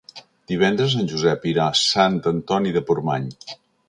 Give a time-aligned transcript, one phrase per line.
[0.51, 3.29] Divendres en Josep irà a Sant Antoni de Portmany.